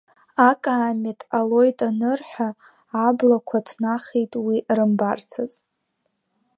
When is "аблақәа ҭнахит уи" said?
3.05-4.57